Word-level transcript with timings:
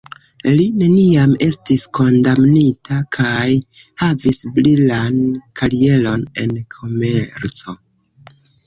Li 0.59 0.63
neniam 0.77 1.35
estis 1.47 1.83
kondamnita 1.97 2.99
kaj 3.19 3.45
havis 4.05 4.43
brilan 4.57 5.23
karieron 5.63 6.29
en 6.47 6.61
komerco. 6.79 7.81